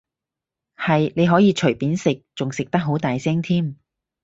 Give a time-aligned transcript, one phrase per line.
[0.77, 3.77] 係，你可以隨便食，仲食得好大聲添